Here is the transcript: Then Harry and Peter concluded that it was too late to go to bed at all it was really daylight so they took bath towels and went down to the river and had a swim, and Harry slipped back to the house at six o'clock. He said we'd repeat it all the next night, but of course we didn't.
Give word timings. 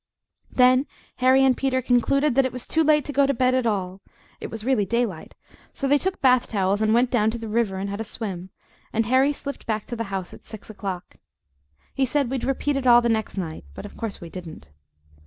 Then 0.51 0.87
Harry 1.17 1.43
and 1.45 1.55
Peter 1.55 1.79
concluded 1.79 2.33
that 2.33 2.43
it 2.47 2.51
was 2.51 2.65
too 2.65 2.83
late 2.83 3.05
to 3.05 3.13
go 3.13 3.27
to 3.27 3.35
bed 3.35 3.53
at 3.53 3.67
all 3.67 4.01
it 4.39 4.49
was 4.49 4.63
really 4.65 4.83
daylight 4.83 5.35
so 5.73 5.87
they 5.87 5.99
took 5.99 6.19
bath 6.19 6.47
towels 6.47 6.81
and 6.81 6.91
went 6.91 7.11
down 7.11 7.29
to 7.29 7.37
the 7.37 7.47
river 7.47 7.77
and 7.77 7.87
had 7.87 8.01
a 8.01 8.03
swim, 8.03 8.49
and 8.91 9.05
Harry 9.05 9.31
slipped 9.31 9.67
back 9.67 9.85
to 9.85 9.95
the 9.95 10.05
house 10.05 10.33
at 10.33 10.43
six 10.43 10.71
o'clock. 10.71 11.17
He 11.93 12.03
said 12.07 12.31
we'd 12.31 12.43
repeat 12.45 12.77
it 12.77 12.87
all 12.87 13.01
the 13.01 13.09
next 13.09 13.37
night, 13.37 13.63
but 13.75 13.85
of 13.85 13.95
course 13.95 14.19
we 14.19 14.31
didn't. 14.31 14.71